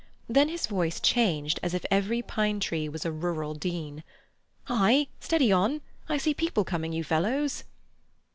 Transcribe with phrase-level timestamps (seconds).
[0.27, 4.03] Then his voice changed as if every pine tree was a Rural Dean.
[4.63, 5.05] "Hi!
[5.19, 5.81] Steady on!
[6.09, 7.65] I see people coming you fellows!"